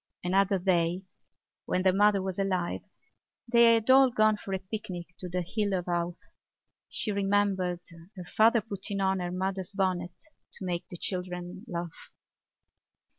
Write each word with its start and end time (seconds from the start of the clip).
Another 0.23 0.57
day, 0.57 1.03
when 1.65 1.83
their 1.83 1.93
mother 1.93 2.23
was 2.23 2.39
alive, 2.39 2.81
they 3.47 3.75
had 3.75 3.87
all 3.91 4.09
gone 4.09 4.35
for 4.35 4.51
a 4.51 4.57
picnic 4.57 5.15
to 5.19 5.29
the 5.29 5.43
Hill 5.43 5.75
of 5.75 5.85
Howth. 5.85 6.17
She 6.89 7.11
remembered 7.11 7.81
her 8.17 8.25
father 8.25 8.61
putting 8.61 8.99
on 8.99 9.19
her 9.19 9.31
mother's 9.31 9.71
bonnet 9.73 10.23
to 10.53 10.65
make 10.65 10.87
the 10.89 10.97
children 10.97 11.65
laugh. 11.67 12.09